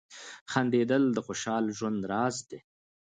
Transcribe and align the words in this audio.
•خندېدل 0.51 1.03
د 1.13 1.17
خوشال 1.25 1.65
ژوند 1.77 2.01
راز 2.11 2.35
دی. 2.49 2.59